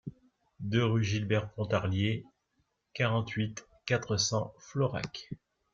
deux 0.61 0.83
rue 0.83 1.03
Gilbert 1.03 1.51
Portalier, 1.51 2.25
quarante-huit, 2.95 3.63
quatre 3.85 4.17
cents, 4.17 4.51
Florac 4.57 5.29